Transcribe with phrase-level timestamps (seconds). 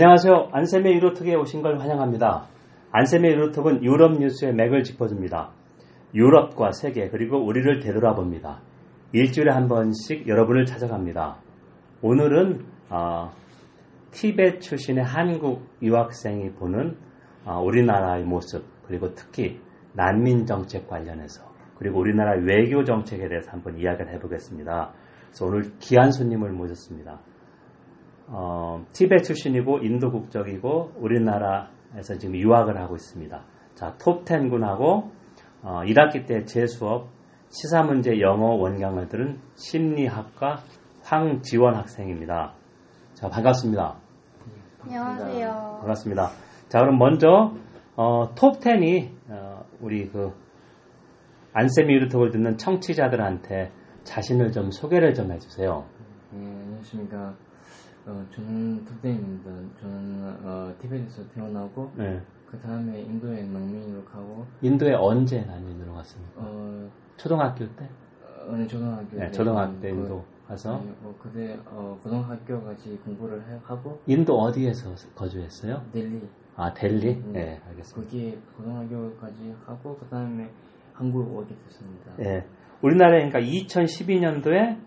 [0.00, 0.50] 안녕하세요.
[0.52, 2.46] 안쌤의 유로톡에 오신 걸 환영합니다.
[2.92, 5.50] 안쌤의 유로톡은 유럽 뉴스의 맥을 짚어줍니다.
[6.14, 8.60] 유럽과 세계 그리고 우리를 되돌아 봅니다.
[9.12, 11.38] 일주일에 한 번씩 여러분을 찾아갑니다.
[12.02, 13.32] 오늘은 어,
[14.12, 16.96] 티벳 출신의 한국 유학생이 보는
[17.44, 19.58] 어, 우리나라의 모습 그리고 특히
[19.94, 21.42] 난민 정책 관련해서
[21.76, 24.92] 그리고 우리나라 외교 정책에 대해서 한번 이야기를 해보겠습니다.
[25.26, 27.18] 그래서 오늘 귀한 손님을 모셨습니다.
[28.30, 33.42] 어, 티베트 출신이고 인도 국적이고 우리나라에서 지금 유학을 하고 있습니다.
[33.74, 35.10] 자, 톱10 군하고
[35.62, 37.08] 어, 1학기 때 재수업
[37.48, 40.62] 시사 문제 영어 원강을 들은 심리학과
[41.02, 42.52] 황지원 학생입니다.
[43.14, 43.96] 자, 반갑습니다.
[44.82, 45.78] 안녕하세요.
[45.80, 46.30] 반갑습니다.
[46.68, 47.54] 자, 그럼 먼저
[47.96, 50.32] 어, 톱10이 어, 우리 그
[51.54, 53.72] 안쌤이 유튜브를 듣는 청취자들한테
[54.04, 55.84] 자신을 좀 소개를 좀 해주세요.
[56.32, 57.47] 네, 안녕하십니까.
[58.08, 59.50] 어, 저는 톱데입니다.
[59.80, 62.20] 저는 어, 티베트에서 태어나고 네.
[62.50, 66.32] 그 다음에 인도에 낭민으로 가고 인도에 언제 난민으로 갔습니까?
[66.40, 67.86] 어, 초등학교 때?
[68.48, 73.42] 어느 초등학교 네, 때 초등학교 때 그- 인도 가서 네, 어, 그때 어, 고등학교까지 공부를
[73.46, 75.82] 해- 하고 인도 어디에서 거주했어요?
[75.92, 76.22] 델리
[76.56, 77.10] 아 델리?
[77.10, 77.32] 음.
[77.34, 78.10] 네, 알겠습니다.
[78.10, 80.50] 거기에 고등학교까지 하고 그 다음에
[80.94, 82.12] 한국 오게 됐습니다.
[82.16, 82.46] 네,
[82.80, 84.78] 우리나라에 그러니까 2012년도에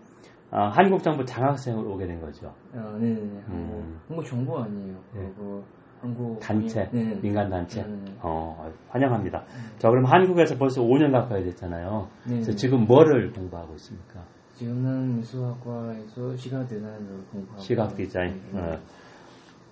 [0.52, 2.52] 어, 한국 정부 장학생으로 오게 된 거죠.
[2.74, 3.42] 어, 네네네.
[3.48, 4.00] 음.
[4.06, 4.94] 한국, 정부 아니에요.
[5.14, 5.32] 네.
[5.36, 5.64] 그
[6.00, 7.20] 한국 단체, 민- 네네.
[7.22, 7.82] 민간 단체.
[7.82, 8.16] 네네.
[8.20, 9.44] 어, 환영합니다.
[9.78, 12.08] 자, 그럼 한국에서 벌써 5년 가까이 됐잖아요.
[12.24, 12.40] 네네.
[12.40, 14.20] 그래서 지금 뭐를 공부하고 있습니까?
[14.54, 18.40] 지금은 미술학과에서 시각 디자인을 공부하고 시각 디자인.
[18.52, 18.60] 네.
[18.60, 18.78] 어.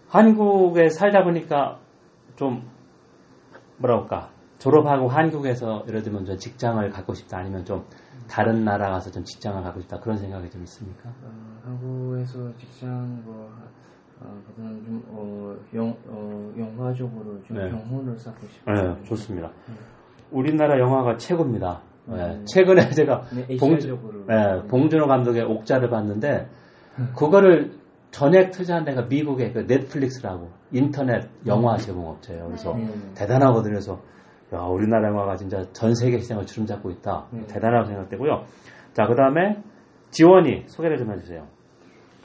[0.09, 1.79] 한국에 살다 보니까
[2.37, 2.63] 좀
[3.77, 7.85] 뭐라 할까 졸업하고 한국에서 예를 들면 좀 직장을 갖고 싶다 아니면 좀
[8.29, 11.09] 다른 나라 가서 좀 직장을 갖고 싶다 그런 생각이 좀 있습니까?
[11.09, 13.51] 어, 한국에서 직장 뭐
[14.21, 17.71] 어, 좀 어, 영, 어, 영화적으로 좀 네.
[17.71, 18.97] 경험을 쌓고 싶어요.
[18.97, 19.51] 네, 좋습니다.
[20.31, 21.81] 우리나라 영화가 최고입니다.
[22.05, 22.45] 네, 네.
[22.45, 24.27] 최근에 제가 네, 봉, 에시아적으로.
[24.27, 26.49] 네, 봉준호 감독의 옥자를 봤는데
[27.17, 27.73] 그거를
[28.11, 32.45] 전액 투자한 데가 미국의 그 넷플릭스라고 인터넷 영화 제공업체예요.
[32.47, 32.87] 그래서 네.
[33.15, 33.73] 대단하거든요.
[33.73, 34.01] 그래서
[34.53, 37.27] 야, 우리나라 영화가 진짜 전 세계 시장을 주름잡고 있다.
[37.31, 37.47] 네.
[37.47, 38.45] 대단하다고 생각되고요.
[38.93, 39.63] 자, 그 다음에
[40.11, 41.47] 지원이 소개를 좀 해주세요.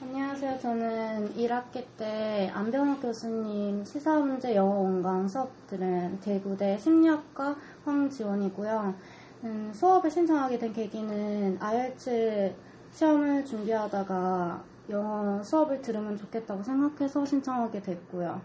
[0.01, 0.59] 안녕하세요.
[0.59, 8.93] 저는 1학기 때 안병호 교수님 시사문제 영어 원강 수업 들은 대구대 심리학과 황지원이고요.
[9.43, 12.55] 음, 수업을 신청하게 된 계기는 IELTS
[12.91, 18.41] 시험을 준비하다가 영어 수업을 들으면 좋겠다고 생각해서 신청하게 됐고요.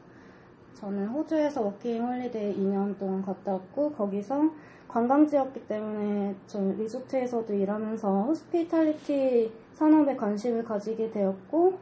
[0.80, 4.50] 저는 호주에서 워킹 홀리데이 2년 동안 갔다 왔고 거기서
[4.88, 11.78] 관광지였기 때문에 저 리조트에서도 일하면서 hospitality 산업에 관심을 가지게 되었고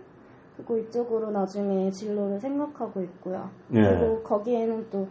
[0.57, 3.49] 그리고 이쪽으로 나중에 진로를 생각하고 있고요.
[3.69, 3.83] 네.
[3.83, 5.07] 그리고 거기에는 또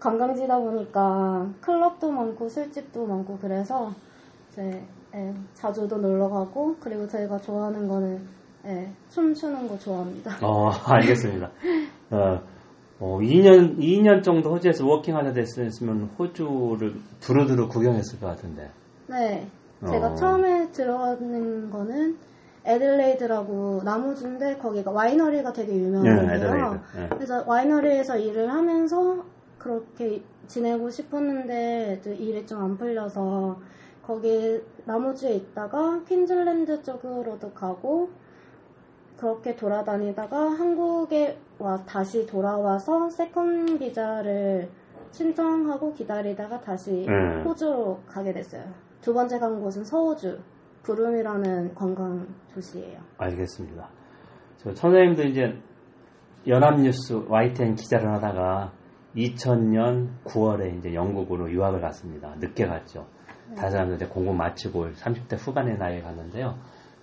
[0.00, 3.92] 관광지다 보니까 클럽도 많고 술집도 많고 그래서
[4.50, 4.82] 이제
[5.14, 8.20] 예, 자주도 놀러 가고 그리고 제가 좋아하는 거는
[8.66, 10.36] 예, 춤추는 거 좋아합니다.
[10.42, 11.50] 어, 알겠습니다.
[12.10, 12.40] 어,
[13.00, 18.70] 어, 2년, 2년 정도 호주에서 워킹 홀리데이 했으면 호주를 두루두루 구경했을 것 같은데.
[19.08, 19.46] 네.
[19.88, 20.14] 제가 어.
[20.14, 22.16] 처음에 들어가는 거는
[22.64, 26.34] 애들레이드라고 남호주인데 거기가 와이너리가 되게 네, 유명한데요.
[26.34, 26.78] 애들레이드.
[26.96, 27.08] 네.
[27.10, 29.24] 그래서 와이너리에서 일을 하면서
[29.58, 33.58] 그렇게 지내고 싶었는데 또 일이 좀 안 풀려서
[34.06, 38.10] 거기 남호주에 있다가 퀸즐랜드 쪽으로도 가고
[39.20, 44.70] 그렇게 돌아다니다가 한국에 와 다시 돌아와서 second 비자를
[45.10, 47.42] 신청하고 기다리다가 다시 네.
[47.42, 48.64] 호주로 가게 됐어요.
[49.02, 50.38] 두 번째 간 곳은 서호주
[50.84, 52.98] 브룸이라는 관광 도시예요.
[53.18, 53.90] 알겠습니다.
[54.56, 55.54] 저 선생님도 이제
[56.46, 58.72] 연합뉴스 YTN 기자를 하다가
[59.14, 62.34] 2000년 9월에 이제 영국으로 유학을 갔습니다.
[62.38, 63.06] 늦게 갔죠.
[63.54, 66.56] 다른 사람들 이제 공부 마치고 30대 후반의 나이에 갔는데요.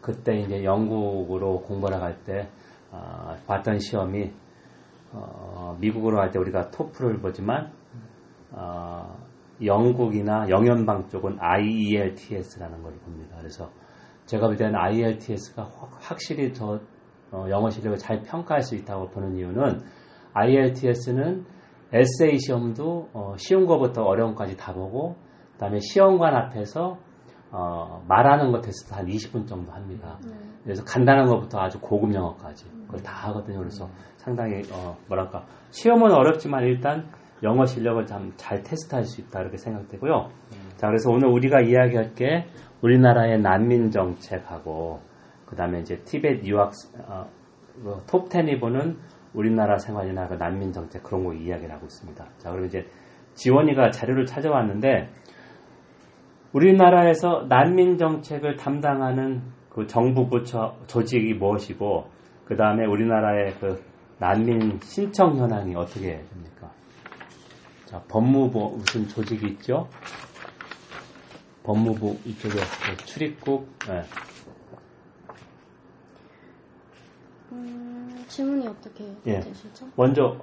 [0.07, 2.48] 그때 이제 영국으로 공부하러 갈때
[2.92, 4.31] 어, 봤던 시험이
[5.12, 7.74] 어, 미국으로 갈 때 우리가 토플을 보지만
[8.51, 9.18] 어,
[9.62, 13.36] 영국이나 영연방 쪽은 IELTS라는 걸 봅니다.
[13.38, 13.69] 그래서
[14.27, 15.69] 제가 볼 때는 IELTS가
[16.00, 16.80] 확실히 더
[17.33, 19.81] 어, 영어 실력을 잘 평가할 수 있다고 보는 이유는
[20.33, 21.45] IELTS는
[21.92, 25.18] 에세이 시험도 어, 쉬운 거부터 어려운 거까지 다 보고
[25.53, 26.98] 그다음에 시험관 앞에서
[27.52, 30.18] 어, 말하는 것 테스트 한 20분 정도 합니다.
[30.64, 33.60] 그래서 간단한 것부터 아주 고급 영어까지 그걸 다 하거든요.
[33.60, 37.08] 그래서 상당히 어, 뭐랄까 시험은 어렵지만 일단
[37.44, 40.30] 영어 실력을 참 잘 테스트할 수 있다 이렇게 생각되고요.
[40.76, 42.46] 자 그래서 오늘 우리가 이야기할 게
[42.82, 45.00] 우리나라의 난민 정책하고
[45.46, 46.72] 그 다음에 이제 티벳 유학
[47.08, 47.28] 어,
[47.78, 48.98] 뭐 톱10이 보는
[49.34, 52.26] 우리나라 생활이나 그 난민 정책 그런 거 이야기를 하고 있습니다.
[52.38, 52.86] 자, 그럼 이제
[53.36, 55.10] 지원이가 자료를 찾아왔는데
[56.54, 62.10] 우리나라에서 난민 정책을 담당하는 그 정부 부처 조직이 무엇이고
[62.46, 63.84] 그 다음에 우리나라의 그
[64.20, 66.72] 난민 신청 현황이 어떻게 됩니까?
[67.86, 69.88] 자, 법무부 무슨 조직이 있죠?
[71.64, 74.02] 법무부 이쪽에 그 출입국 네.
[77.52, 79.40] 음, 질문이 어떻게 예.
[79.42, 79.88] 되시죠?
[79.96, 80.38] 먼저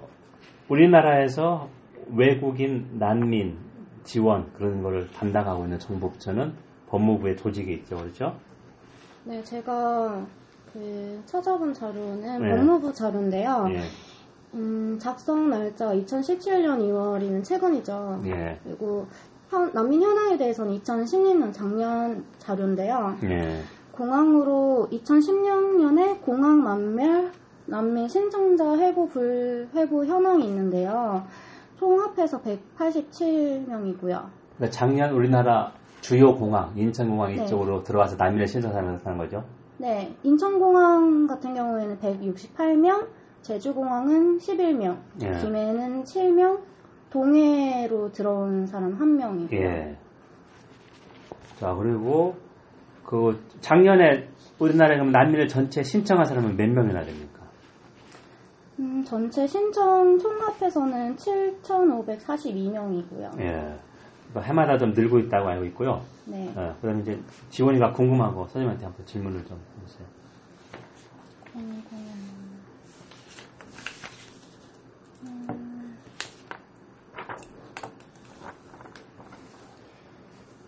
[0.69, 1.69] 우리나라에서
[2.15, 3.59] 외국인 난민
[4.05, 6.53] 지원 그런 거를 담당하고 있는 정부 부처는
[6.89, 8.37] 법무부의 조직이 있죠, 그렇죠?
[9.25, 10.25] 네, 제가
[10.73, 12.51] 그 찾아본 자료는 네.
[12.57, 13.67] 법무부 자료인데요.
[13.71, 13.81] 예,
[14.55, 18.21] 음, 작성 날짜가 2017년 2월이면 최근이죠.
[18.27, 19.07] 예, 그리고
[19.51, 23.17] 현- 난민 현황에 대해서는 2016년 작년 자료인데요.
[23.25, 23.63] 예,
[23.93, 27.31] 공항으로 2016년에 공항 만멸
[27.67, 31.25] 난민 신청자 회부 불 회부 현황이 있는데요.
[31.85, 34.01] 총 합해서 187명이고요.
[34.57, 37.45] 그러니까 작년 우리나라 주요 공항 인천공항 네.
[37.45, 39.45] 이쪽으로 들어와서 난민을 신청하는 거죠.
[39.77, 43.07] 네, 인천공항 같은 경우에는 168명,
[43.43, 45.33] 제주공항은 11명, 예.
[45.43, 46.61] 김해는 7명,
[47.11, 49.53] 동해로 들어온 사람 1명이고요.
[49.53, 49.99] 예.
[51.61, 52.37] 자 그리고
[53.05, 57.34] 그 작년에 우리나라에 그럼 난민을 전체 신청한 사람은 몇 명이나 됩니까?
[59.05, 63.39] 음, 전체 신청 총합해서는 7,542명이고요.
[63.41, 63.79] 예.
[64.33, 66.03] 뭐 해마다 좀 늘고 있다고 알고 있고요.
[66.25, 66.51] 네.
[66.57, 67.21] 어, 그다음에 이제
[67.51, 70.07] 지원이가 궁금한 거 선생님한테 한번 질문을 좀 해주세요.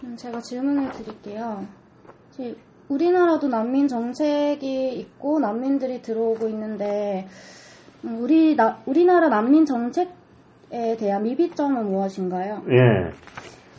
[0.05, 1.67] 음, 제가 질문을 드릴게요.
[2.89, 7.31] 우리나라도 난민 정책이 있고 난민들이 들어오고 있는데 음,
[8.03, 12.63] 우리 나, 우리나라 난민 정책에 대한 미비점은 무엇인가요?
[12.71, 13.11] 예.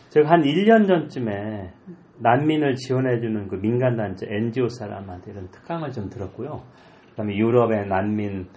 [0.10, 1.72] 제가 한 1년 전쯤에
[2.20, 6.62] 난민을 지원해주는 그 민간단체 NGO 사람한테 이런 특강을 좀 들었고요.
[7.10, 8.48] 그 다음에 유럽의 난민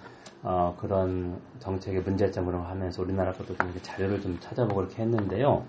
[0.43, 5.65] 어, 그런 정책의 문제점을 하면서 우리나라 것도 좀 자료를 좀 찾아보고 이렇게 했는데요.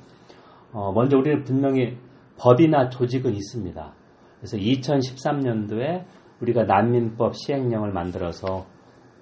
[0.71, 1.97] 어, 먼저 우리는 분명히
[2.37, 3.93] 법이나 조직은 있습니다.
[4.37, 6.05] 그래서 2013년도에
[6.41, 8.65] 우리가 난민법 시행령을 만들어서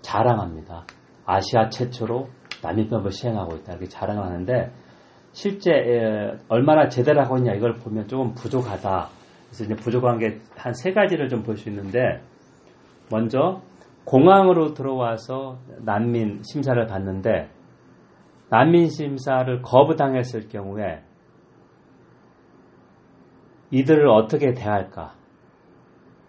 [0.01, 0.85] 자랑합니다.
[1.25, 2.27] 아시아 최초로
[2.63, 4.71] 난민법을 시행하고 있다 이렇게 자랑을 하는데
[5.31, 9.09] 실제 에, 얼마나 제대로 하고 있냐 이걸 보면 조금 부족하다.
[9.47, 12.21] 그래서 이제 부족한 게 한 세 가지를 좀 볼 수 있는데
[13.11, 13.61] 먼저
[14.05, 17.49] 공항으로 들어와서 난민 심사를 받는데
[18.49, 21.01] 난민 심사를 거부당했을 경우에
[23.71, 25.13] 이들을 어떻게 대할까?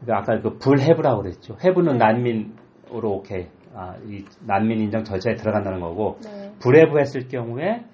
[0.00, 1.56] 그러니까 아까 그 불해부라고 그랬죠.
[1.64, 1.98] 해부는 네.
[1.98, 3.48] 난민으로 오케이.
[3.74, 6.52] 아, 이 난민 인정 절차에 들어간다는 거고 네.
[6.58, 7.84] 불해부했을 경우에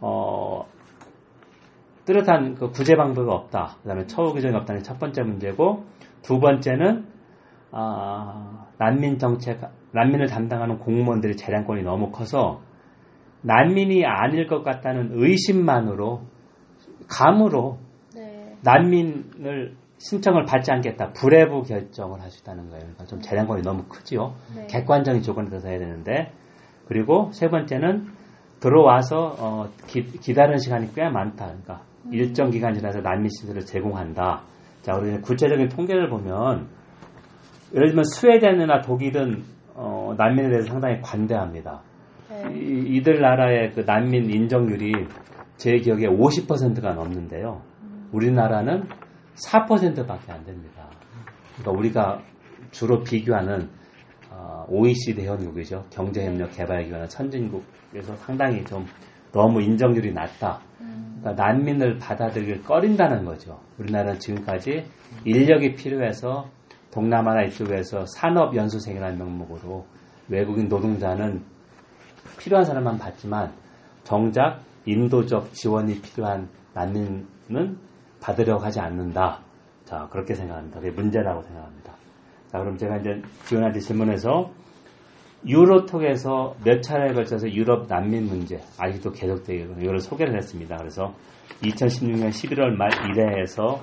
[0.00, 0.66] 어,
[2.04, 3.76] 뚜렷한 그 구제 방법이 없다.
[3.82, 5.84] 그다음에 처우 규정이 없다는 게첫 번째 문제고
[6.22, 7.06] 두 번째는
[7.70, 9.60] 아, 난민 정책
[9.92, 12.60] 난민을 담당하는 공무원들의 재량권이 너무 커서
[13.42, 16.22] 난민이 아닐 것 같다는 의심만으로
[17.08, 17.78] 감으로
[18.14, 18.56] 네.
[18.62, 22.80] 난민을 신청을 받지 않겠다 불해부 결정을 있다는 거예요.
[22.80, 24.34] 그러니까 좀 재량권이 너무 크지요.
[24.56, 24.66] 네.
[24.66, 26.32] 객관적인 조건에 들어서 해야 되는데
[26.86, 28.08] 그리고 세 번째는
[28.58, 31.46] 들어와서 어, 기, 다리는 시간이 꽤 많다.
[31.46, 34.42] 그러니까 일정 기간 지나서 난민 시설을 제공한다.
[34.82, 36.66] 자, 우리 구체적인 통계를 보면
[37.74, 39.44] 예를 들면 스웨덴이나 독일은
[39.74, 41.80] 어, 난민에 대해서 상당히 관대합니다.
[42.28, 42.54] 네.
[42.54, 45.06] 이, 이들 나라의 그 난민 인정률이
[45.56, 47.62] 제 기억에 50%가 넘는데요.
[48.12, 48.88] 우리나라는
[49.34, 50.88] 4%밖에 안 됩니다.
[51.56, 52.22] 그러니까 우리가
[52.70, 53.70] 주로 비교하는
[54.30, 55.86] 어, OECD 회원국이죠.
[55.90, 58.86] 경제협력 개발기관은 선진국에서 상당히 좀
[59.32, 60.60] 너무 인정률이 낮다.
[61.22, 63.60] 그러니까 난민을 받아들이길 꺼린다는 거죠.
[63.78, 64.84] 우리나라는 지금까지
[65.24, 66.48] 인력이 필요해서
[66.90, 69.86] 동남아나 이쪽에서 산업연수생이라는 명목으로
[70.28, 71.42] 외국인 노동자는
[72.38, 73.52] 필요한 사람만 받지만
[74.04, 77.78] 정작 인도적 지원이 필요한 난민은
[78.22, 79.40] 받으려고 하지 않는다.
[79.84, 80.80] 자, 그렇게 생각합니다.
[80.80, 81.94] 그게 문제라고 생각합니다.
[82.48, 84.50] 자, 그럼 제가 이제 지원한테 질문해서
[85.46, 90.76] 유로톡에서 몇 차례에 걸쳐서 유럽 난민 문제, 아직도 계속되고, 이걸 소개를 했습니다.
[90.76, 91.14] 그래서
[91.62, 93.80] 2016년 11월 말 1회에서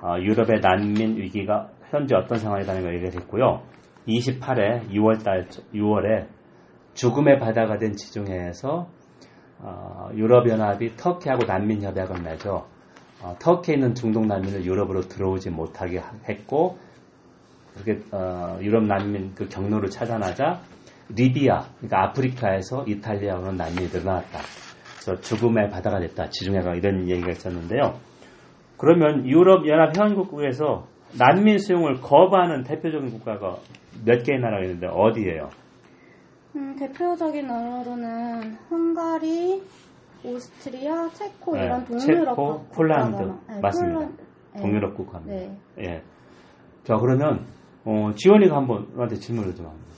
[0.00, 3.62] 어, 유럽의 난민 위기가 현재 어떤 상황이라는 걸 얘기를 했고요.
[4.06, 6.28] 28회 6월 달 6월에
[6.94, 8.88] 죽음의 바다가 된 지중해에서
[9.60, 12.66] 어, 유럽 연합이 터키하고 난민 협약을 맺어
[13.22, 16.78] 어, 터키에 있는 중동 난민을 유럽으로 들어오지 못하게 하- 했고
[17.74, 20.60] 그렇게 어, 유럽 난민 그 경로를 차단하자
[21.14, 24.38] 리비아, 그러니까 아프리카에서 이탈리아로 난민이 늘어났다.
[25.00, 26.28] 그래서 죽음의 바다가 됐다.
[26.28, 27.98] 지중해가 이런 얘기가 있었는데요.
[28.76, 30.86] 그러면 유럽 연합 회원국에서
[31.18, 33.56] 난민 수용을 거부하는 대표적인 국가가
[34.04, 35.48] 몇 개의 나라가 있는데 어디예요?
[36.56, 39.62] 음, 대표적인 나라로는 헝가리,
[40.24, 42.06] 오스트리아, 체코 네, 이런 동유럽
[42.36, 43.22] 체코, 폴란드.
[43.22, 43.98] 많- 네, 맞습니다.
[44.00, 44.16] 폴란-
[44.54, 44.60] 네.
[44.60, 45.34] 동유럽 국가입니다.
[45.34, 45.58] 네.
[45.84, 46.02] 예.
[46.84, 47.46] 자 그러면
[47.84, 49.88] 어, 지원이가 한번 나한테 질문을 좀 합니다.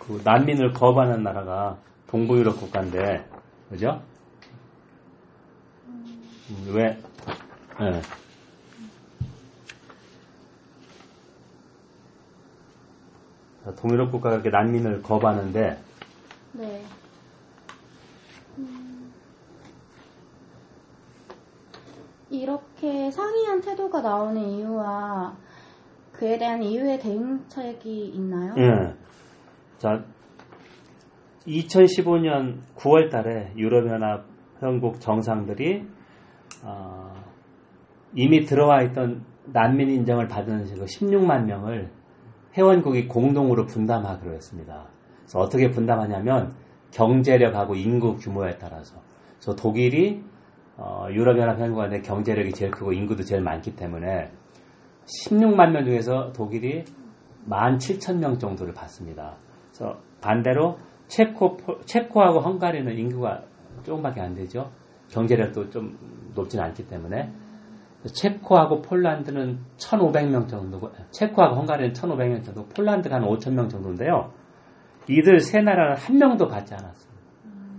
[0.00, 3.28] 그 난민을 거부하는 나라가 동부 유럽 국가인데
[3.68, 4.00] 그죠?
[5.88, 6.96] 음, 왜?
[7.80, 8.00] 예.
[13.64, 15.78] 자, 동유럽 국가가 이렇게 난민을 거부하는데
[16.58, 16.82] 네.
[18.58, 19.12] 음,
[22.30, 25.36] 이렇게 상이한 태도가 나오는 이유와
[26.12, 28.54] 그에 대한 이유의 대응책이 있나요?
[28.56, 28.94] 예.
[29.78, 30.02] 자,
[31.46, 34.24] 2015년 9월 달에 유럽연합
[34.62, 35.86] 회원국 정상들이
[36.64, 37.12] 어,
[38.14, 41.90] 이미 들어와 있던 난민 인정을 받은 그 16만 명을
[42.56, 44.95] 회원국이 공동으로 분담하기로 했습니다.
[45.26, 46.54] 그래서 어떻게 분담하냐면
[46.92, 49.00] 경제력하고 인구 규모에 따라서.
[49.38, 50.22] 그래서 독일이
[50.76, 54.30] 어, 유럽연합 회원국 안에 경제력이 제일 크고 인구도 제일 많기 때문에
[55.24, 56.84] 16만 명 중에서 독일이
[57.48, 59.36] 17,000명 정도를 받습니다.
[59.72, 60.78] 그래서 반대로
[61.08, 63.42] 체코, 포- 체코하고 헝가리는 인구가
[63.84, 64.70] 조금밖에 안 되죠.
[65.10, 65.96] 경제력도 좀
[66.34, 67.30] 높진 않기 때문에.
[68.12, 74.32] 체코하고 폴란드는 1,500명 정도고, 체코하고 헝가리는 1,500명 정도, 폴란드가 한 5,000명 정도인데요.
[75.08, 77.12] 이들 세 나라는 한 명도 받지 않았어요.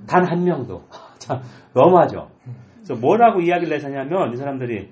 [0.07, 0.83] 단 한 명도.
[1.19, 1.41] 참,
[1.73, 2.29] 너무하죠.
[2.75, 4.89] 그래서 뭐라고 이야기를 해서냐면, 이 사람들이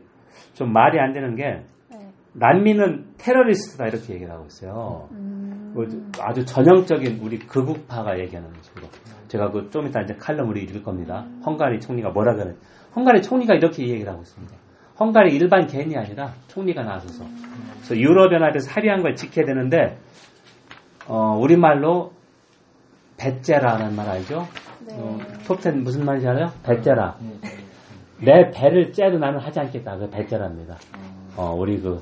[0.53, 1.97] 좀 말이 안 되는 게, 네.
[2.33, 5.07] 난민은 테러리스트다 이렇게 얘기를 하고 있어요.
[5.11, 5.85] 음, 뭐
[6.21, 8.87] 아주 전형적인 우리 극우파가 얘기하는 식으로.
[9.29, 11.25] 제가 그 좀 이따 이제 칼럼을 읽을 겁니다.
[11.45, 12.55] 헝가리 총리가 뭐라 그러는
[12.95, 14.53] 헝가리 총리가 이렇게 얘기를 하고 있습니다.
[14.99, 17.25] 헝가리 일반 개인이 아니라 총리가 나서서.
[17.77, 19.97] 그래서 유럽연합에서 합의한 걸 지켜야 되는데,
[21.07, 22.11] 어, 우리말로
[23.17, 24.47] 배째라는 말 알죠?
[24.87, 24.95] 네.
[24.97, 25.17] 어,
[25.47, 26.51] 톱텐 무슨 말인지 알아요?
[26.63, 27.15] 배째라.
[27.19, 27.49] 네, 네.
[28.43, 29.97] 내 배를 째도 나는 하지 않겠다.
[29.97, 30.75] 그 배째랍니다.
[31.37, 32.01] 어, 우리 그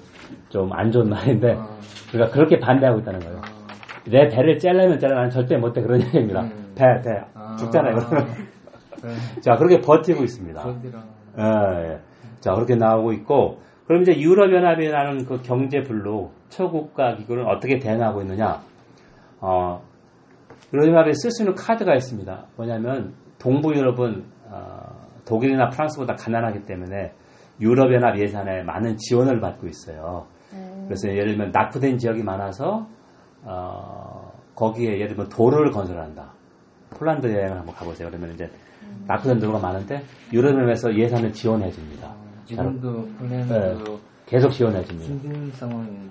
[0.49, 1.67] 좀 안 좋은 말인데, 아,
[2.11, 3.37] 그러니까 그렇게 반대하고 있다는 거예요.
[3.39, 3.73] 아,
[4.05, 6.41] 내 배를 째려면 째려 나는 절대 못돼 그런 얘기입니다.
[6.41, 6.73] 음.
[6.75, 7.55] 배, 배 아.
[7.57, 7.95] 죽잖아요.
[9.03, 9.41] 네.
[9.41, 10.63] 자 그렇게 버티고 있습니다.
[11.39, 11.43] 예,
[11.91, 11.99] 예.
[12.39, 18.61] 자 그렇게 나오고 있고 그럼 이제 유럽연합이라는 그 경제 블록 초국가 기구는 어떻게 대응하고 있느냐?
[19.41, 19.81] 어,
[20.73, 22.45] 유럽연합에 쓸수 있는 카드가 있습니다.
[22.57, 27.13] 뭐냐면 동부 유럽은 어, 독일이나 프랑스보다 가난하기 때문에
[27.61, 30.25] 유럽연합 예산에 많은 지원을 받고 있어요.
[30.51, 30.83] 네.
[30.85, 32.87] 그래서 예를 들면 낙후된 지역이 많아서
[33.43, 36.33] 어, 거기에 예를 들면 도로를 건설한다.
[36.91, 38.09] 폴란드 여행을 한번 가보세요.
[38.09, 38.49] 그러면 이제
[39.07, 42.09] 낙후된 도로가 많은데 유럽연합에서 예산을 지원해 줍니다.
[42.09, 45.27] 아, 지금도 폴란드도 계속 지원해 줍니다.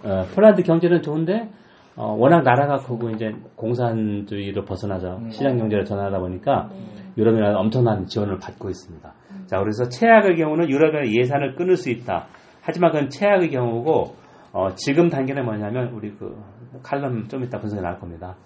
[0.04, 1.50] 어, 폴란드 경제는 좋은데
[1.96, 5.30] 어, 워낙 나라가 크고 이제 공산주의로 벗어나서 음.
[5.30, 6.76] 시장 경제로 전환하다 보니까 네.
[7.18, 9.12] 유럽연합은 엄청난 지원을 받고 있습니다.
[9.46, 12.26] 자, 그래서 최악의 경우는 유럽연합 예산을 끊을 수 있다.
[12.62, 14.14] 하지만 그건 최악의 경우고
[14.52, 16.36] 어, 지금 단계는 뭐냐면 우리 그
[16.82, 18.36] 칼럼 좀 이따 분석이 나올 겁니다.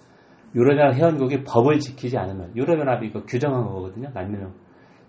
[0.55, 4.09] 유럽연합 회원국이 법을 지키지 않으면 유럽연합이 이거 규정한 거거든요.
[4.13, 4.49] 난민은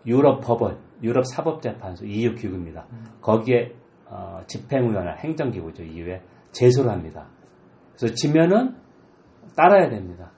[0.06, 2.86] 유럽 법원, 유럽 사법재판소, EU 기구입니다.
[3.20, 3.72] 거기에
[4.06, 5.82] 어, 집행위원회, 행정기구죠.
[5.82, 7.26] EU에 제소를 합니다.
[7.98, 8.76] 그래서 지면은
[9.56, 10.30] 따라야 됩니다.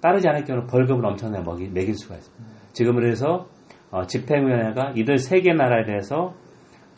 [0.00, 2.54] 따르지 않을 경우는 벌금을 엄청나게 먹이, 매길 수가 있습니다.
[2.72, 3.48] 지금 그래서
[3.90, 6.34] 어, 집행위원회가 이들 세 개 나라에 대해서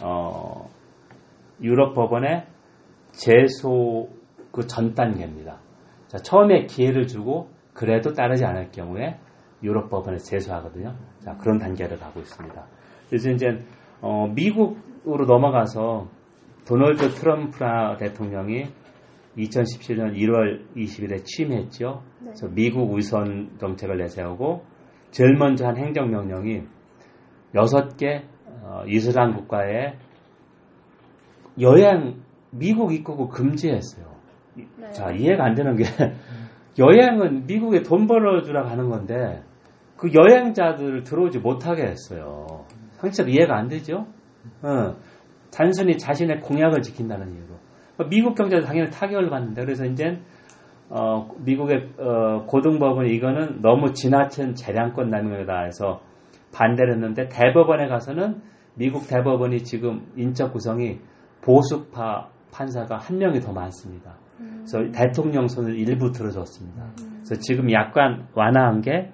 [0.02, 0.68] 어,
[1.62, 2.46] 유럽 법원에
[3.12, 4.08] 제소
[4.52, 5.58] 그 전 단계입니다.
[6.08, 9.18] 자, 처음에 기회를 주고 그래도 따르지 않을 경우에
[9.62, 10.94] 유럽 법원에 제소하거든요.
[11.24, 12.66] 자, 그런 단계를 가고 있습니다.
[13.08, 13.58] 그래서 이제
[14.02, 16.08] 어, 미국으로 넘어가서
[16.66, 17.58] 도널드 트럼프
[17.98, 18.66] 대통령이
[19.36, 22.02] 2017년 1월 20일에 취임했죠.
[22.20, 22.24] 네.
[22.24, 24.64] 그래서 미국 우선 정책을 내세우고
[25.10, 26.62] 제일 먼저 한 행정명령이
[27.54, 28.24] 여섯 개
[28.62, 29.94] 어, 이슬람 국가에
[31.60, 34.12] 여행 미국 입국을 금지했어요.
[34.54, 34.90] 네.
[34.90, 35.84] 자 이해가 안 되는 게
[36.78, 39.42] 여행은 미국에 돈 벌어주라 하는 건데
[39.96, 42.66] 그 여행자들을 들어오지 못하게 했어요.
[42.92, 44.06] 상식적으로 이해가 안 되죠.
[44.62, 44.96] 어,
[45.52, 47.51] 단순히 자신의 공약을 지킨다는 이유로
[48.08, 50.18] 미국 경제도 당연히 타격을 받는데 그래서 이제
[50.88, 56.02] 어, 미국의 어, 고등법원 이거는 너무 지나친 재량권 남용이다 해서
[56.54, 58.42] 반대를 했는데 대법원에 가서는
[58.74, 61.00] 미국 대법원이 지금 인적 구성이
[61.42, 64.16] 보수파 판사가 한 명이 더 많습니다.
[64.36, 66.92] 그래서 대통령 손을 일부 들어줬습니다.
[66.96, 69.12] 그래서 지금 약간 완화한 게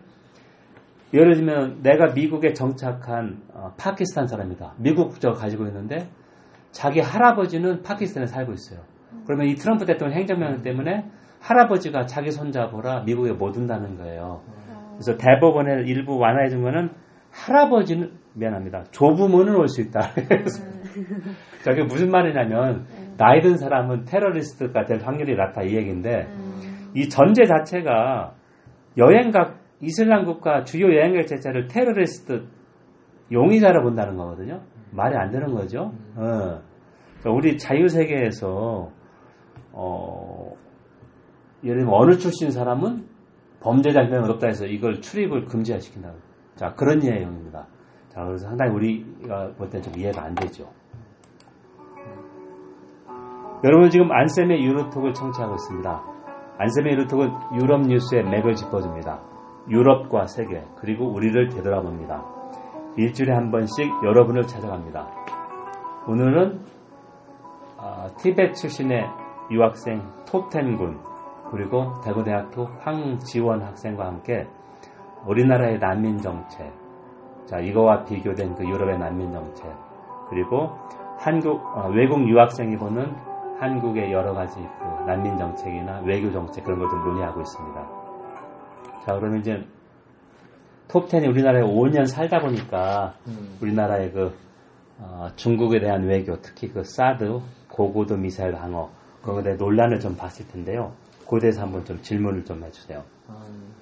[1.14, 4.74] 예를 들면 내가 미국에 정착한 어, 파키스탄 사람이다.
[4.78, 6.08] 미국 국적을 가지고 있는데
[6.70, 8.80] 자기 할아버지는 파키스탄에 살고 있어요.
[9.26, 11.04] 그러면 이 트럼프 대통령 행정명령 때문에
[11.40, 14.42] 할아버지가 자기 손잡으라 미국에 못 온다는 거예요.
[14.92, 16.90] 그래서 대법원에 일부 완화해 준 거는
[17.30, 18.84] 할아버지는 미안합니다.
[18.90, 20.12] 조부모는 올 수 있다.
[20.28, 20.64] 그래서
[21.64, 26.26] 저게 무슨 말이냐면 나이 든 사람은 테러리스트가 될 확률이 낮다 이 얘기인데
[26.94, 28.34] 이 전제 자체가
[28.96, 32.46] 여행각 이슬람 국가 주요 여행객 자체를 테러리스트
[33.30, 34.62] 용의자로 본다는 거거든요.
[34.90, 35.92] 말이 안 되는 거죠.
[36.16, 36.62] 어.
[37.20, 38.90] 그러니까 우리 자유 세계에서
[39.72, 40.52] 어,
[41.64, 43.06] 예를 들면 어느 출신 사람은
[43.60, 46.12] 범죄자 혐의가 없다 해서 이걸 출입을 금지시킨다.
[46.54, 47.66] 자 그런 내용입니다.
[48.08, 50.68] 자 그래서 상당히 우리가 볼때좀 이해가 안 되죠.
[53.64, 56.02] 여러분 지금 안쌤의 유로톡을 청취하고 있습니다.
[56.58, 57.30] 안쌤의 유로톡은
[57.60, 59.20] 유럽 뉴스의 맥을 짚어줍니다.
[59.68, 62.37] 유럽과 세계 그리고 우리를 되돌아봅니다.
[62.98, 65.08] 일주일에 한 번씩 여러분을 찾아갑니다.
[66.08, 66.60] 오늘은
[67.76, 69.06] 어, 티벳 출신의
[69.52, 70.98] 유학생 톱텐군
[71.52, 74.48] 그리고 대구대학교 황지원 학생과 함께
[75.26, 76.72] 우리나라의 난민 정책,
[77.46, 79.72] 자 이거와 비교된 그 유럽의 난민 정책,
[80.28, 80.76] 그리고
[81.18, 83.14] 한국 어, 외국 유학생이 보는
[83.60, 87.88] 한국의 여러 가지 그 난민 정책이나 외교 정책 그런 것들 논의하고 있습니다.
[89.06, 89.64] 자 그러면 이제
[90.88, 93.58] 톱10이 우리나라에 5년 살다 보니까 음.
[93.60, 94.34] 우리나라의 그
[94.98, 98.90] 어, 중국에 대한 외교, 특히 그 사드 고고도 미사일 방어
[99.22, 100.92] 그거에 대해 논란을 좀 봤을 텐데요.
[101.28, 103.04] 그에 대해서 한번 좀 질문을 좀 해주세요.
[103.28, 103.74] Um,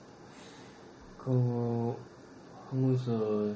[1.17, 1.97] 그
[2.71, 3.55] 한국에서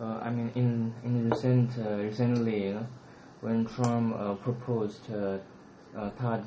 [0.00, 2.86] uh, I mean in in recent uh, recently you know,
[3.40, 5.38] when Trump uh, proposed uh,
[5.96, 6.42] uh, third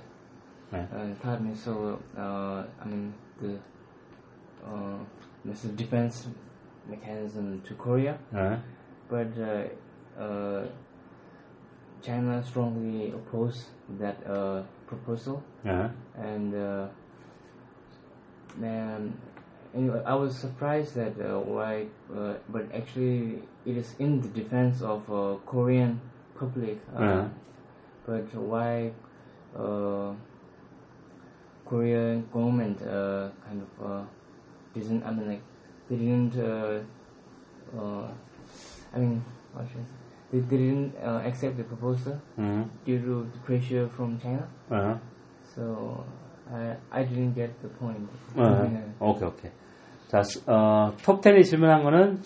[0.71, 0.85] 네.
[0.91, 3.57] uh, third missile uh, I mean the
[4.65, 4.99] uh,
[5.43, 6.27] missile defense
[6.89, 8.59] mechanism to Korea, 어,
[9.09, 9.67] but uh,
[10.21, 10.65] uh,
[12.01, 13.67] China strongly opposed
[13.99, 15.41] that uh, proposal.
[15.65, 16.87] 어, and uh,
[18.57, 19.13] man,
[19.75, 24.81] anyway, I was surprised that uh, why, uh, but actually it is in the defense
[24.81, 25.99] of uh, Korean
[26.37, 26.77] public.
[26.95, 27.27] Uh, Yeah.
[28.05, 28.91] But why
[29.57, 30.11] uh,
[31.65, 34.03] Korean government uh, kind of uh,
[34.81, 35.03] didn't?
[35.05, 35.41] I mean, like
[35.89, 36.35] they didn't.
[36.37, 36.81] Uh,
[37.77, 38.07] uh,
[38.93, 39.21] I mean?
[40.31, 44.47] They, they didn't uh, accept the proposal 음, due to the pressure from China.
[44.69, 44.99] 어,
[45.55, 46.03] So
[46.51, 48.07] I I didn't get the point.
[48.35, 48.93] 어, Yeah.
[48.99, 49.51] 오케이 오케이.
[50.07, 52.19] 자, 스- 어, 톱10이 질문한 거는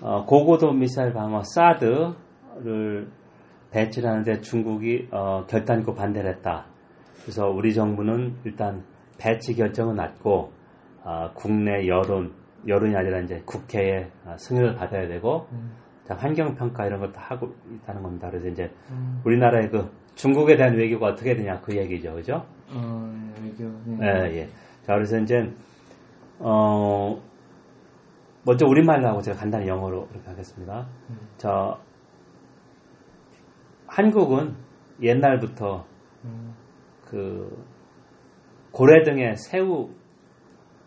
[0.00, 3.08] 어, 고고도 미사일 방어 사드를
[3.70, 6.64] 배치하는데 중국이 어, 결단 있고 반대를 했다.
[7.22, 8.84] 그래서 우리 정부는 일단
[9.18, 10.52] 배치 결정은 났고
[11.04, 12.32] 어, 국내 여론
[12.66, 15.72] 여론이 아니라 이제 국회의 어, 승인을 받아야 되고 음.
[16.04, 18.28] 자, 환경 평가 이런 것도 하고 있다는 겁니다.
[18.28, 19.20] 그래서 이제 음.
[19.24, 22.44] 우리나라의 그 중국에 대한 외교가 어떻게 되냐 그 얘기죠, 그죠?
[22.70, 23.64] 어, 외교.
[24.02, 24.48] 예, 예.
[24.82, 25.48] 자, 그래서 이제,
[26.38, 27.20] 어,
[28.44, 30.86] 먼저 우리말로 하고 제가 간단히 영어로 이렇게 하겠습니다.
[31.10, 31.18] 음.
[31.36, 31.78] 자,
[33.86, 34.56] 한국은
[35.00, 35.86] 옛날부터
[36.24, 36.54] 음.
[37.04, 37.64] 그
[38.72, 39.90] 고래 등의 새우,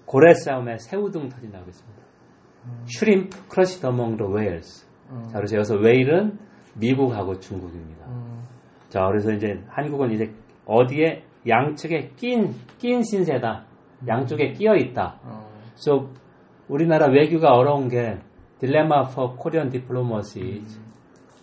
[0.06, 2.04] 고래 싸움에 새우 등 터진다고 했습니다.
[2.86, 4.88] 슈림 크러시 더몽 더 웨일스.
[5.10, 5.22] 어.
[5.28, 6.40] 자, 그래서 여기서 웨일은
[6.76, 8.06] 미국하고 중국입니다.
[8.08, 8.44] 어.
[8.90, 10.32] 자, 그래서 이제 한국은 이제
[10.66, 13.66] 어디에 양측에 낀, 낀 신세다.
[14.08, 15.20] 양쪽에 끼어 있다.
[15.24, 15.50] 어.
[15.74, 16.10] 그래서
[16.68, 18.18] 우리나라 외교가 어려운 게
[18.60, 20.64] 딜레마 for Korean diplomacy.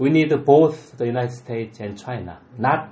[0.00, 2.90] We need both the United States and China, not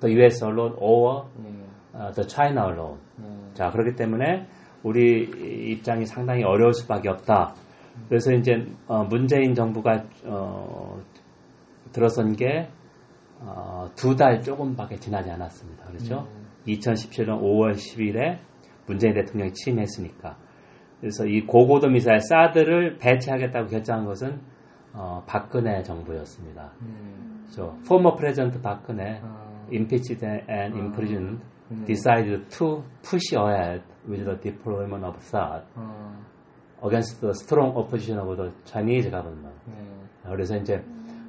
[0.00, 1.98] the US alone or 예.
[1.98, 2.98] uh, the China alone.
[3.22, 3.54] 예.
[3.54, 4.46] 자, 그렇기 때문에
[4.82, 7.54] 우리 입장이 상당히 어려울 수밖에 없다.
[8.08, 11.00] 그래서 이제 어, 문재인 정부가 어,
[11.92, 12.68] 들어선 게
[13.40, 15.84] 어, 두달 조금밖에 지나지 않았습니다.
[15.86, 16.28] 그렇죠?
[16.66, 18.38] 2017년 5월 10일에
[18.86, 20.36] 문재인 대통령이 취임했으니까.
[21.00, 24.40] 그래서 이 고고도 미사일 사드를 배치하겠다고 결정한 것은
[24.94, 26.72] 어, 박근혜 정부였습니다.
[26.82, 27.44] 음.
[27.44, 29.66] 그래서 former president 박근혜 어.
[29.72, 31.51] impeached and imprisoned 음.
[31.86, 36.12] Decided to push ahead with the deployment of THAAD 어.
[36.84, 39.56] against the strong opposition of the Chinese government.
[39.68, 40.30] 예.
[40.30, 40.84] 그래서 이제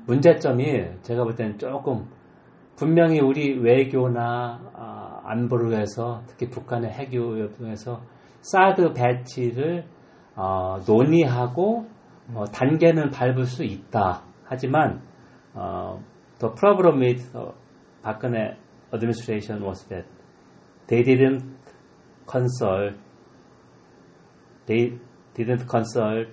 [0.06, 2.08] 문제점이 제가 볼 때는 조금
[2.76, 8.02] 분명히 우리 외교나 아, 안보를 위해서 특히 북한의 핵유 통해서
[8.42, 9.86] 사드 배치를
[10.36, 11.86] 어, 논의하고
[12.34, 14.24] 어, 단계는 밟을 수 있다.
[14.44, 15.02] 하지만
[15.54, 16.02] 어,
[16.40, 17.52] the problem with the
[18.02, 18.58] 박근혜
[18.94, 20.08] administration was that
[20.94, 21.44] they didn't
[22.30, 22.94] consult
[24.68, 24.94] they
[25.34, 26.28] didn't consult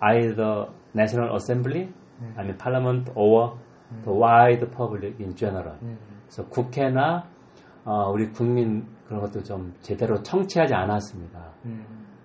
[0.00, 1.88] either National Assembly,
[2.36, 3.58] I mean Parliament or
[4.04, 5.76] the wide public in general.
[5.82, 5.96] 네.
[6.26, 7.28] 그래서 국회나
[7.84, 11.52] 어, 우리 국민 그런 것도 좀 제대로 청취하지 않았습니다.
[11.64, 11.72] 네.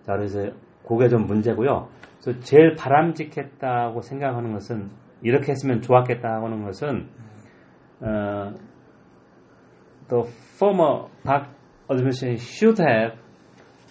[0.04, 0.52] 자, 그래서
[0.88, 1.90] 그게 좀 문제고요.
[2.22, 7.10] 그래서 제일 바람직했다고 생각하는 것은 이렇게 했으면 좋았겠다 하는 것은
[8.02, 8.54] 어,
[10.08, 10.24] the
[10.58, 11.48] former Park
[11.90, 13.18] administration should have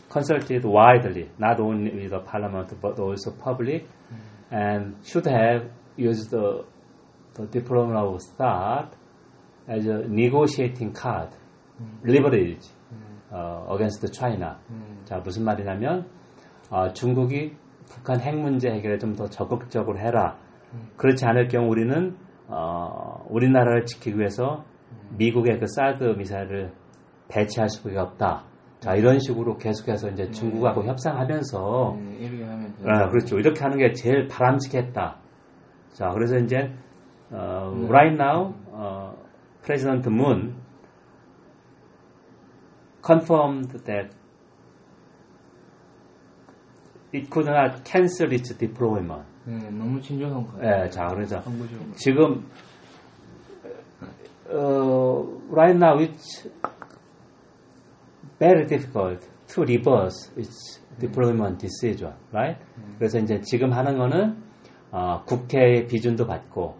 [0.08, 3.86] consulted widely, not only with the parliament but also public,
[4.50, 6.64] and should have used the,
[7.34, 8.90] the diplomat of state
[9.66, 11.30] as a negotiating card,
[12.04, 12.64] leverage
[13.32, 14.58] uh, against China.
[15.04, 16.06] 자, 무슨 말이냐면
[16.70, 17.56] 어, 중국이
[17.88, 20.38] 북한 핵 문제 해결에 좀 더 적극적으로 해라.
[20.96, 22.16] 그렇지 않을 경우 우리는
[22.48, 24.64] 어, 우리나라를 지키기 위해서
[25.16, 26.72] 미국의 그 사드 미사일을
[27.28, 28.44] 배치할 수가 없다.
[28.80, 32.74] 자, 이런 식으로 계속해서 이제 중국하고 협상하면서 네, 이렇게 하면.
[32.84, 33.38] 아, 그렇죠.
[33.38, 35.16] 이렇게 하는 게 제일 바람직했다.
[35.94, 36.70] 자, 그래서 이제
[37.30, 39.14] 어, right now 어,
[39.62, 40.54] President Moon
[43.02, 44.14] confirmed that
[47.14, 49.24] it could not cancel its deployment.
[49.46, 50.84] 네, 너무 친절한 거예요.
[50.84, 51.40] 예, 자, 그래서.
[51.94, 52.42] 지금 어,
[54.48, 56.46] right now it's
[58.38, 62.56] very difficult to reverse its deployment decision, right?
[62.98, 64.36] 그래서 이제 지금 하는 거는
[64.90, 66.76] 어, 국회의 비준도 받고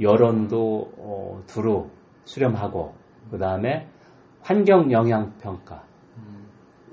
[0.00, 1.88] 여론도 어, 두루
[2.24, 2.94] 수렴하고
[3.30, 3.88] 그 다음에
[4.42, 5.82] 환경 영향 평가.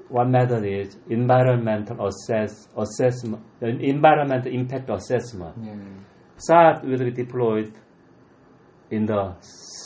[0.10, 5.56] One method is environmental assess, assessment, environmental impact assessment.
[5.58, 5.74] 네.
[6.36, 7.72] SAT will be deployed
[8.92, 9.34] in the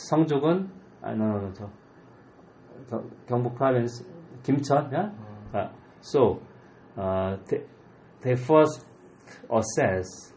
[0.09, 0.69] 성주군,
[1.01, 1.69] 아, no, no, no, 저,
[2.87, 4.03] 저 경북 province,
[4.43, 5.11] 김천, yeah?
[5.53, 5.69] Uh,
[6.01, 6.39] so,
[6.97, 7.61] uh, they,
[8.21, 8.85] they first
[9.49, 10.33] assess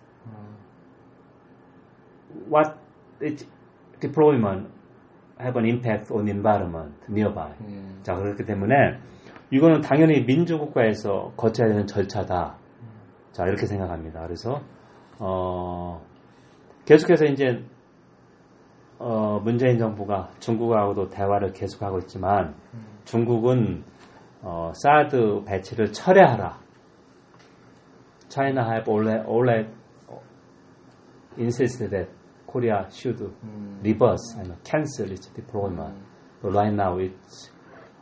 [2.48, 2.78] what
[3.20, 3.44] its
[4.00, 4.70] deployment
[5.38, 7.52] have an impact on environment nearby.
[7.60, 8.02] 네.
[8.02, 8.98] 자, 그렇기 때문에
[9.50, 12.58] 이거는 당연히 민주국가에서 거쳐야 되는 절차다.
[13.32, 14.22] 자, 이렇게 생각합니다.
[14.22, 14.60] 그래서,
[15.20, 16.02] 어,
[16.84, 17.64] 계속해서 이제,
[18.98, 22.54] 어, 문재인 정부가 중국하고도 대화를 계속하고 있지만,
[23.04, 23.84] 중국은,
[24.42, 26.58] 어, 사드 배치를 철회하라.
[28.28, 29.68] China have already, already
[31.38, 32.10] insisted that
[32.46, 33.80] Korea should 음.
[33.82, 35.94] reverse and cancel its deployment.
[36.42, 37.50] But right now it's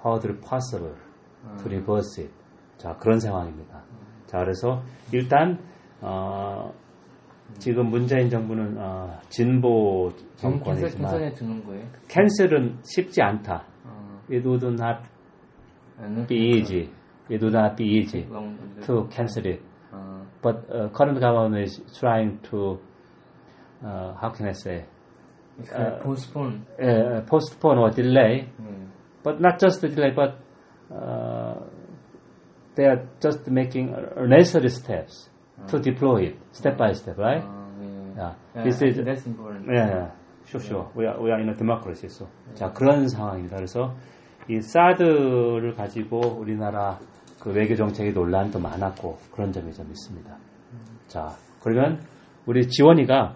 [0.02, 0.94] hardly possible
[1.58, 2.32] to reverse it.
[2.76, 3.82] 자, 그런 상황입니다.
[4.26, 4.82] 자, 그래서
[5.12, 5.58] 일단,
[6.00, 6.72] 어,
[7.58, 11.32] 지금 문재인 정부는, 어, 진보 정권이지만?
[12.08, 13.64] 캔슬은 쉽지 않다.
[13.84, 15.00] 어, It would not
[15.98, 16.90] 안 be easy.
[17.30, 18.24] It would not be easy
[18.86, 19.62] to cancel it.
[19.92, 22.78] 어, But uh, current government is trying to,
[23.82, 24.84] uh, how can I say,
[25.58, 26.66] like postpone.
[26.78, 28.86] uh, postpone or delay 네.
[29.24, 30.36] but not just the delay, but
[30.92, 31.64] uh,
[32.76, 33.90] they are just making
[34.28, 35.30] necessary steps
[35.68, 37.42] to deploy it step by step, right?
[37.44, 37.86] 아, 네.
[38.16, 38.34] Yeah.
[38.54, 39.66] Yeah, This is that's important.
[39.68, 40.10] yeah, yeah.
[40.46, 40.86] sure, sure.
[40.96, 43.56] We are we are in a democracy, so 자 그런 상황입니다.
[43.56, 43.94] 그래서
[44.48, 46.98] 이 사드를 가지고 우리나라
[47.40, 50.36] 그 외교 정책의 논란도 많았고 그런 점이 좀 있습니다.
[51.08, 51.28] 자
[51.62, 52.00] 그러면
[52.46, 53.34] 우리 지원이가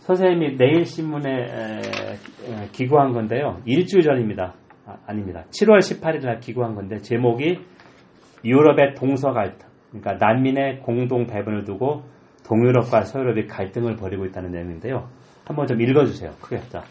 [0.00, 3.60] 선생님이 내일 신문에 에, 기고한 건데요.
[3.64, 4.54] 일주일 전입니다.
[4.86, 7.60] 아, 닙니다 7월 18일 날 기고한 건데 제목이
[8.44, 12.02] 유럽의 동서 갈등, 그러니까 난민의 공동 배분을 두고
[12.44, 15.08] 동유럽과 서유럽이 갈등을 벌이고 있다는 내용인데요.
[15.44, 16.32] 한번 좀 읽어주세요.
[16.40, 16.82] 크게 자.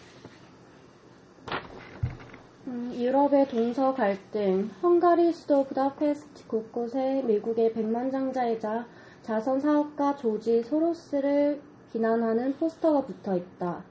[2.68, 8.86] 음, 유럽의 동서 갈등, 헝가리 수도 부다페스트 곳곳에 미국의 백만장자이자
[9.22, 13.84] 자선 사업가 조지 소로스를 비난하는 포스터가 붙어 있다.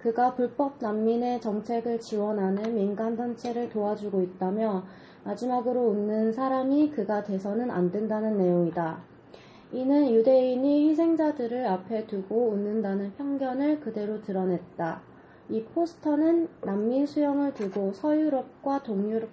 [0.00, 4.84] 그가 불법 난민의 정책을 지원하는 민간 단체를 도와주고 있다며
[5.26, 8.98] 마지막으로 웃는 사람이 그가 돼서는 안 된다는 내용이다.
[9.72, 15.00] 이는 유대인이 희생자들을 앞에 두고 웃는다는 편견을 그대로 드러냈다.
[15.48, 19.28] 이 포스터는 난민 수용을 두고 서유럽과 동유럽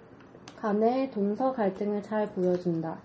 [0.56, 2.98] 간의 동서 갈등을 잘 보여준다.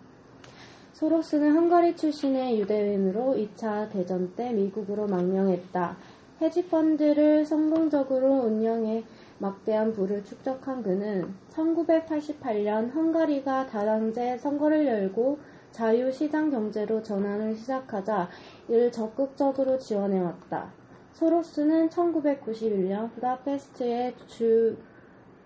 [0.94, 5.96] 소로스는 헝가리 출신의 유대인으로 2차 대전 때 미국으로 망명했다.
[6.42, 9.04] 헤지펀드를 성공적으로 운영해
[9.40, 15.40] 막대한 부를 축적한 그는 1988년 헝가리가 다당제 선거를 열고
[15.72, 18.30] 자유시장 경제로 전환을 시작하자
[18.68, 20.72] 이를 적극적으로 지원해왔다.
[21.14, 24.78] 소로스는 1991년 부다페스트의 주,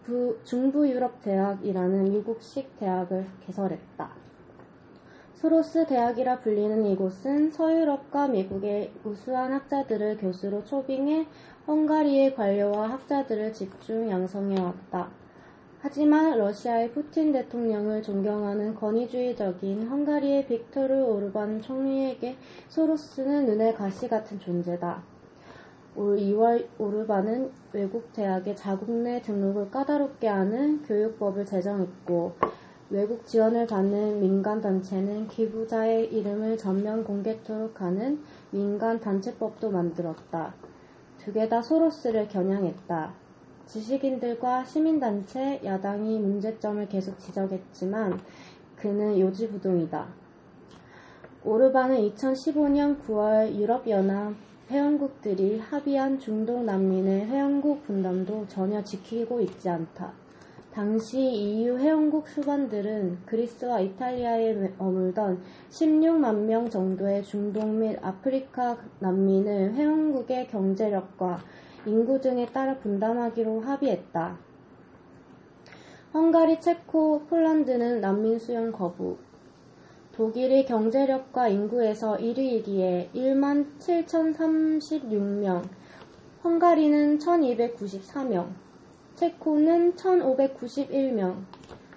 [0.04, 4.23] 부, 중부 유럽 대학이라는 미국식 대학을 개설했다.
[5.44, 11.28] 소로스 대학이라 불리는 이곳은 서유럽과 미국의 우수한 학자들을 교수로 초빙해
[11.68, 15.10] 헝가리의 관료와 학자들을 집중 양성해왔다.
[15.82, 22.38] 하지만 러시아의 푸틴 대통령을 존경하는 권위주의적인 헝가리의 빅토르 오르반 총리에게
[22.70, 25.04] 소로스는 눈에 가시 같은 존재다.
[25.98, 32.32] 올 2월 오르반은 외국 대학의 자국 내 등록을 까다롭게 하는 교육법을 제정했고
[32.94, 38.20] 외국 지원을 받는 민간 단체는 기부자의 이름을 전면 공개토록 하는
[38.52, 40.54] 민간 단체법도 만들었다.
[41.18, 43.12] 두 개 다 소로스를 겨냥했다.
[43.66, 48.20] 지식인들과 시민단체, 야당이 문제점을 계속 지적했지만
[48.76, 50.06] 그는 요지부동이다.
[51.46, 54.36] 오르반은 2015년 9월 유럽연합
[54.70, 60.23] 회원국들이 합의한 중동 난민의 회원국 분담도 전혀 지키고 있지 않다.
[60.74, 70.48] 당시 EU 회원국 수반들은 그리스와 이탈리아에 머물던 16만 명 정도의 중동 및 아프리카 난민을 회원국의
[70.48, 71.40] 경제력과
[71.86, 74.36] 인구 등에 따라 분담하기로 합의했다.
[76.16, 79.18] 헝가리, 체코, 폴란드는 난민 수용 거부.
[80.12, 85.62] 독일이 경제력과 인구에서 1위이기에 1만 7,036명,
[86.44, 88.48] 헝가리는 1,294명,
[89.16, 91.36] 체코는 1,591명,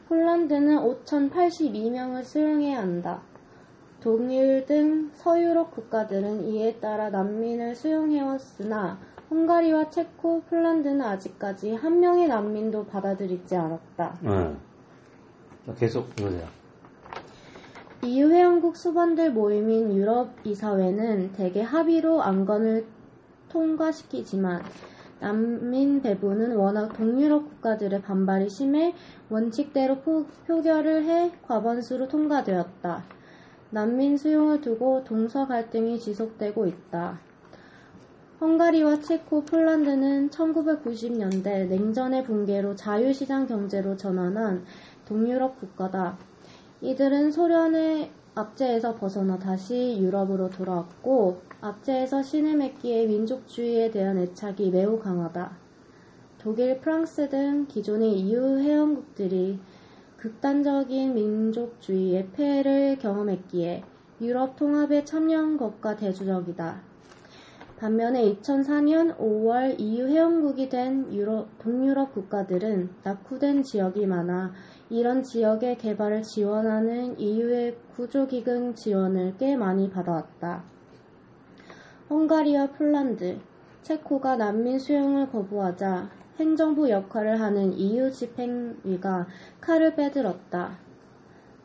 [0.09, 3.23] 폴란드는 5,082명을 수용해야 한다.
[4.01, 8.99] 동일 등 서유럽 국가들은 이에 따라 난민을 수용해왔으나
[9.31, 14.19] 헝가리와 체코, 폴란드는 아직까지 한 명의 난민도 받아들이지 않았다.
[14.25, 14.57] 응.
[15.77, 16.47] 계속 읽으세요.
[18.05, 22.87] EU 회원국 수반들 모임인 유럽 이사회는 대개 합의로 안건을
[23.49, 24.63] 통과시키지만
[25.19, 28.95] 난민 배부는 워낙 동유럽 국가들의 반발이 심해
[29.31, 33.05] 원칙대로 포, 표결을 해 과반수로 통과되었다.
[33.71, 37.19] 난민 수용을 두고 동서 갈등이 지속되고 있다.
[38.41, 44.65] 헝가리와 체코, 폴란드는 1990년대 냉전의 붕괴로 자유시장 경제로 전환한
[45.07, 46.19] 동유럽 국가다.
[46.83, 55.57] 이들은 소련의 압제에서 벗어나 다시 유럽으로 돌아왔고 압제에서 신을 맺기에 민족주의에 대한 애착이 매우 강하다.
[56.39, 59.59] 독일, 프랑스 등 기존의 EU 회원국들이
[60.19, 63.83] 극단적인 민족주의의 폐해를 경험했기에
[64.21, 66.83] 유럽 통합에 참여한 것과 대조적이다.
[67.79, 74.53] 반면에 2004년 5월 EU 회원국이 된 유럽, 동유럽 국가들은 낙후된 지역이 많아
[74.89, 80.76] 이런 지역의 개발을 지원하는 EU의 구조기금 지원을 꽤 많이 받아왔다.
[82.09, 83.39] 헝가리와 폴란드,
[83.83, 89.27] 체코가 난민 수용을 거부하자 행정부 역할을 하는 EU 집행위가
[89.61, 90.79] 칼을 빼들었다.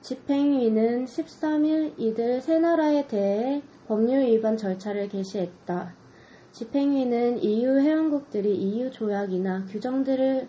[0.02, 5.94] 집행위는 13일 이들 세 나라에 대해 법률 위반 절차를 개시했다.
[6.54, 10.48] 집행위는 EU 회원국들이 EU 조약이나 규정들을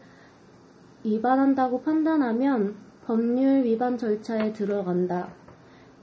[1.05, 5.42] 위반한다고 판단하면 법률 위반 절차에 들어간다.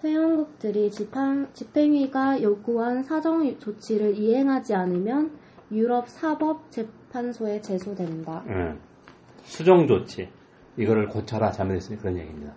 [0.03, 5.31] 회원국들이 집행, 집행위가 요구한 사정 조치를 이행하지 않으면
[5.71, 8.43] 유럽 사법 재판소에 제소된다.
[8.47, 8.79] 응.
[9.43, 10.29] 수정 조치.
[10.77, 12.53] 이거를 고쳐라 잘못했으니 그런 얘기입니다.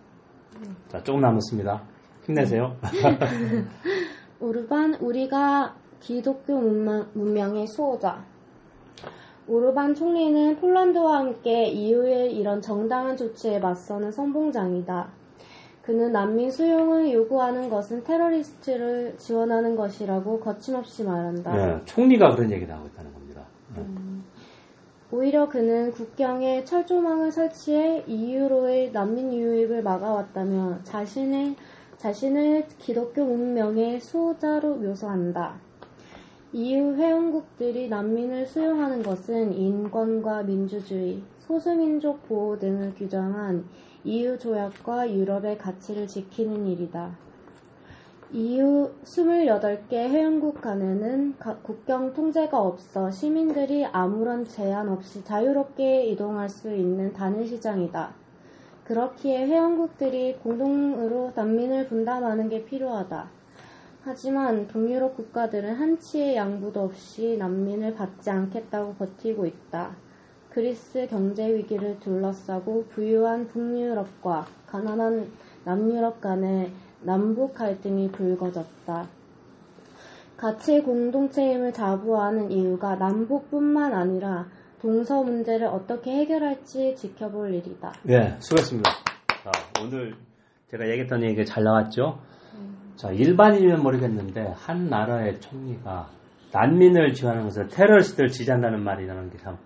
[0.89, 1.83] 자, 조금 남았습니다.
[2.25, 2.77] 힘내세요.
[4.39, 8.25] 오르반, 우리가 기독교 문명, 문명의 수호자.
[9.49, 15.22] 오르반 총리는 폴란드와 함께 EU의 이런 정당한 조치에 맞서는 선봉장이다.
[15.83, 21.53] 그는 난민 수용을 요구하는 것은 테러리스트를 지원하는 것이라고 거침없이 말한다.
[21.55, 23.43] 네, 총리가 그런 얘기를 하고 있다는 겁니다.
[23.77, 23.85] 네.
[25.11, 31.57] 오히려 그는 국경에 철조망을 설치해 EU로의 난민 유입을 막아왔다며 자신의,
[31.99, 35.57] 자신을 기독교 문명의 수호자로 묘사한다.
[36.55, 43.65] EU 회원국들이 난민을 수용하는 것은 인권과 민주주의, 소수민족 보호 등을 규정한
[44.05, 47.17] EU 조약과 유럽의 가치를 지키는 일이다.
[48.33, 57.13] EU 28개 회원국 간에는 국경 통제가 없어 시민들이 아무런 제한 없이 자유롭게 이동할 수 있는
[57.13, 58.15] 단일 시장이다.
[58.85, 63.29] 그렇기에 회원국들이 공동으로 난민을 분담하는 게 필요하다.
[64.03, 69.95] 하지만 동유럽 국가들은 한치의 양보도 없이 난민을 받지 않겠다고 버티고 있다.
[70.53, 75.31] 그리스 경제 위기를 둘러싸고 부유한 북유럽과 가난한
[75.65, 79.09] 남유럽 간의 남북 갈등이 불거졌다.
[80.37, 84.47] 가치 공동체임을 자부하는 이유가 남북뿐만 아니라
[84.83, 87.95] 동서 문제를 어떻게 해결할지 지켜볼 일이다.
[88.03, 88.91] 네, 수고했습니다.
[89.45, 89.51] 자,
[89.83, 90.15] 오늘
[90.71, 92.19] 제가 얘기했던 얘기가 잘 나왔죠?
[92.97, 96.11] 자, 일반인이면 모르겠는데, 한 나라의 총리가
[96.53, 99.57] 난민을 지원하는 것을 테러리스트를 지지한다는 말이라는 게 참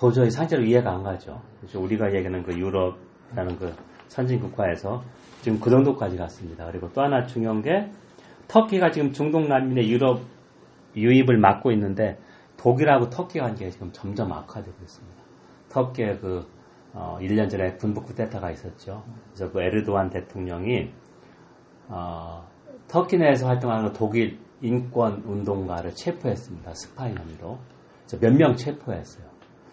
[0.00, 1.42] 도저히 상대로 이해가 안 가죠.
[1.60, 3.74] 그래서 우리가 얘기하는 그 유럽이라는 그
[4.08, 5.04] 선진 국가에서
[5.42, 6.64] 지금 그 정도까지 갔습니다.
[6.70, 7.90] 그리고 또 하나 중요한 게
[8.48, 10.22] 터키가 지금 중동 난민의 유럽
[10.96, 12.18] 유입을 막고 있는데
[12.56, 15.22] 독일하고 터키 관계가 지금 점점 악화되고 있습니다.
[15.68, 16.46] 터키의 그
[16.94, 19.04] 어, 1년 전에 군부 쿠데타가 있었죠.
[19.34, 20.92] 그래서 그 에르도안 대통령이
[21.88, 22.48] 어,
[22.88, 26.72] 터키 내에서 활동하는 그 독일 인권 운동가를 체포했습니다.
[26.72, 27.58] 스파이 혐의로.
[28.20, 29.29] 몇 명 체포했어요.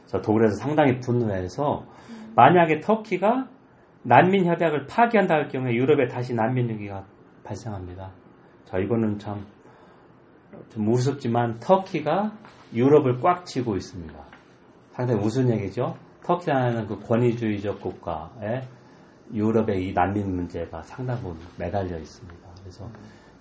[0.08, 1.86] 그래서 독일에서 상당히 분노해서
[2.36, 3.50] 만약에 터키가
[4.04, 7.06] 난민 협약을 파기한다 할 경우에 유럽에 다시 난민 위기가
[7.44, 8.12] 발생합니다.
[8.66, 9.46] 자, 이거는 참,
[10.70, 12.32] 좀 우습지만 터키가
[12.74, 14.14] 유럽을 꽉 쥐고 있습니다.
[14.92, 15.96] 상당히 우스운 얘기죠.
[16.24, 18.62] 터키라는 그 권위주의적 국가에
[19.34, 22.48] 유럽의 이 난민 문제가 상당 부분 매달려 있습니다.
[22.62, 22.90] 그래서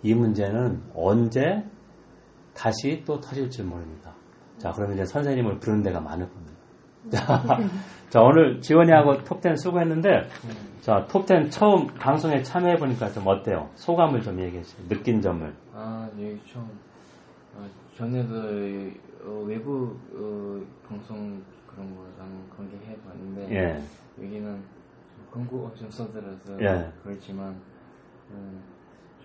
[0.03, 1.65] 이 문제는 언제
[2.55, 4.15] 다시 또 터질지 모릅니다.
[4.59, 6.56] 자, 그러면 이제 선생님을 부르는 데가 많을 겁니다.
[7.11, 7.59] 자,
[8.11, 10.29] 자, 오늘 지원이하고 톱10 수고했는데,
[10.81, 13.69] 자, 톱10 처음 방송에 참여해보니까 좀 어때요?
[13.75, 14.89] 소감을 좀 얘기해 주세요.
[14.89, 15.53] 느낀 점을.
[15.75, 16.63] 아, 네, 좀,
[17.55, 17.67] 어,
[17.97, 18.35] 전에도
[19.25, 23.83] 어, 외국 어, 방송 그런 거 나는 관계 해봤는데, 예.
[24.23, 26.91] 여기는 좀 한국어 좀 써들어서 예.
[27.03, 27.57] 그렇지만,
[28.31, 28.63] 음,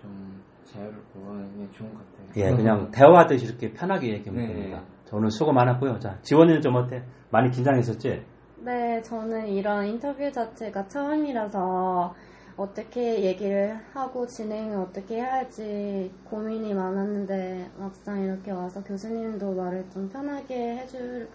[0.00, 2.28] 좀 자유롭고 그냥 좋은 것 같아요.
[2.36, 4.52] 예, 그냥 대화하듯이 이렇게 편하게 얘기하면 네.
[4.52, 4.82] 됩니다.
[5.12, 5.98] 자, 오늘 수고 많았고요.
[5.98, 7.04] 자, 지원이는 좀 어때?
[7.30, 8.24] 많이 긴장했었지?
[8.64, 12.14] 네, 저는 이런 인터뷰 자체가 처음이라서
[12.56, 20.08] 어떻게 얘기를 하고 진행을 어떻게 해야 할지 고민이 많았는데 막상 이렇게 와서 교수님도 말을 좀
[20.08, 21.28] 편하게 해줄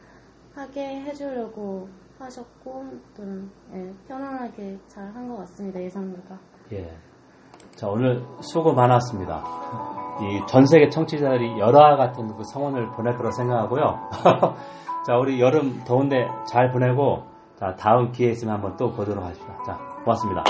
[0.56, 1.88] 하게 해주려고
[2.18, 2.84] 하셨고
[3.16, 6.40] 좀 예, 편안하게 잘 한 것 같습니다 예상보다.
[6.72, 6.90] 예.
[7.78, 9.44] 자, 오늘 수고 많았습니다.
[10.20, 14.00] 이 전 세계 청취자들이 열화 같은 그 성원을 보낼 거라 생각하고요.
[15.06, 17.24] 자, 우리 여름 더운데 잘 보내고,
[17.60, 19.48] 자, 다음 기회 있으면 한번 또 보도록 하십시오.
[19.66, 20.44] 자, 고맙습니다.